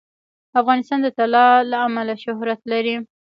[0.61, 2.95] افغانستان د طلا له امله شهرت لري.